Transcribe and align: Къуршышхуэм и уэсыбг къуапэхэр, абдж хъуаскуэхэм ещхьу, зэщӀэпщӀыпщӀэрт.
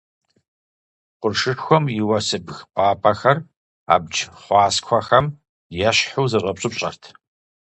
Къуршышхуэм 1.19 1.85
и 1.99 2.01
уэсыбг 2.07 2.49
къуапэхэр, 2.75 3.37
абдж 3.93 4.17
хъуаскуэхэм 4.41 5.25
ещхьу, 5.89 6.27
зэщӀэпщӀыпщӀэрт. 6.31 7.03